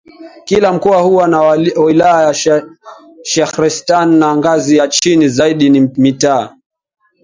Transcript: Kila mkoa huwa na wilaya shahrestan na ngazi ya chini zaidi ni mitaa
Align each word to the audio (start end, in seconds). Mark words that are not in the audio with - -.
Kila 0.45 0.73
mkoa 0.73 1.01
huwa 1.01 1.27
na 1.27 1.41
wilaya 1.81 2.33
shahrestan 3.23 4.15
na 4.15 4.35
ngazi 4.37 4.77
ya 4.77 4.87
chini 4.87 5.29
zaidi 5.29 5.69
ni 5.69 5.79
mitaa 5.79 6.55